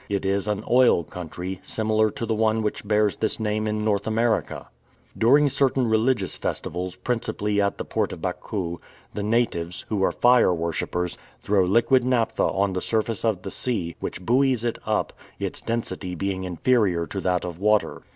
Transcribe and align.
It 0.09 0.25
is 0.25 0.47
an 0.47 0.63
"oil 0.67 1.03
country," 1.03 1.59
similar 1.61 2.09
to 2.09 2.25
the 2.25 2.33
one 2.33 2.63
which 2.63 2.87
bears 2.87 3.17
this 3.17 3.39
name 3.39 3.67
in 3.67 3.85
North 3.85 4.07
America. 4.07 4.67
During 5.15 5.47
certain 5.47 5.85
religious 5.87 6.35
festivals, 6.35 6.95
principally 6.95 7.61
at 7.61 7.77
the 7.77 7.85
port 7.85 8.11
of 8.11 8.19
Bakou, 8.19 8.77
the 9.13 9.21
natives, 9.21 9.85
who 9.89 10.03
are 10.03 10.11
fire 10.11 10.55
worshipers, 10.55 11.19
throw 11.43 11.65
liquid 11.65 12.03
naphtha 12.03 12.41
on 12.45 12.73
the 12.73 12.81
surface 12.81 13.23
of 13.23 13.43
the 13.43 13.51
sea, 13.51 13.95
which 13.99 14.25
buoys 14.25 14.63
it 14.65 14.79
up, 14.87 15.13
its 15.37 15.61
density 15.61 16.15
being 16.15 16.45
inferior 16.45 17.05
to 17.05 17.21
that 17.21 17.45
of 17.45 17.59
water. 17.59 18.01